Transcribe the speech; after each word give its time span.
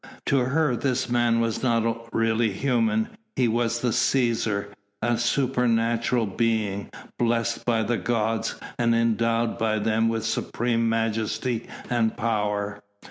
To 0.25 0.39
her 0.39 0.75
this 0.75 1.09
man 1.11 1.39
was 1.41 1.61
not 1.61 2.11
really 2.11 2.49
human 2.53 3.07
he 3.35 3.47
was 3.47 3.81
the 3.81 3.89
Cæsar 3.89 4.73
a 4.99 5.15
supernatural 5.19 6.25
being 6.25 6.89
blessed 7.19 7.63
by 7.65 7.83
the 7.83 7.97
gods, 7.97 8.55
and 8.79 8.95
endowed 8.95 9.59
by 9.59 9.77
them 9.77 10.09
with 10.09 10.25
supreme 10.25 10.89
majesty 10.89 11.67
and 11.87 12.17
power. 12.17 12.81